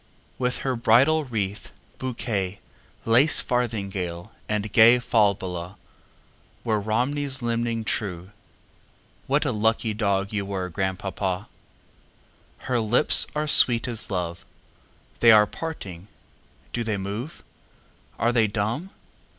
With 0.39 0.57
her 0.65 0.75
bridal 0.75 1.25
wreath, 1.25 1.69
bouquet, 1.99 2.59
Lace 3.05 3.39
farthingale, 3.39 4.31
and 4.49 4.73
gayFalbala, 4.73 5.75
Were 6.63 6.79
Romney's 6.79 7.43
limning 7.43 7.83
true, 7.85 8.31
What 9.27 9.45
a 9.45 9.51
lucky 9.51 9.93
dog 9.93 10.33
were 10.33 10.63
you, 10.65 10.69
Grandpapa! 10.71 11.47
Her 12.65 12.79
lips 12.79 13.27
are 13.35 13.47
sweet 13.47 13.87
as 13.87 14.09
love; 14.09 14.43
They 15.19 15.31
are 15.31 15.45
parting! 15.45 16.07
Do 16.73 16.83
they 16.83 16.97
move? 16.97 17.43
Are 18.17 18.31
they 18.33 18.47
dumb? 18.47 18.89